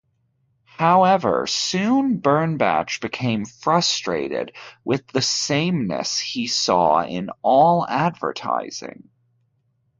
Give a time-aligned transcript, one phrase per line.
[0.81, 4.51] However, soon Bernbach became frustrated
[4.83, 9.09] with the sameness he saw in all advertising.